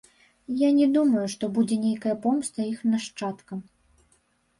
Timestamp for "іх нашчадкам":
2.71-3.59